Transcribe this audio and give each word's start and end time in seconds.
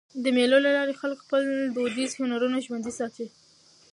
د 0.23 0.25
مېلو 0.35 0.57
له 0.65 0.71
لاري 0.77 0.93
خلک 1.01 1.17
خپل 1.25 1.41
دودیز 1.75 2.11
هنرونه 2.19 2.57
ژوندي 2.65 2.91
ساتي. 2.99 3.25